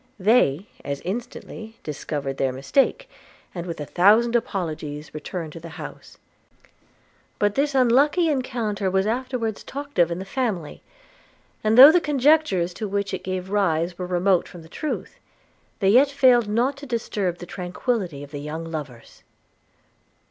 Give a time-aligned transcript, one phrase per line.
[0.17, 3.07] They as instantly discovered their mistake,
[3.53, 6.17] and with a thousand apologies returned to the house:
[7.37, 10.81] but this unlucky rencounter was afterwards talked of in the family;
[11.63, 15.19] and, though the conjectures to which it gave rise were remote from the truth,
[15.81, 19.21] they yet failed not to disturb the tranquillity of the young lovers.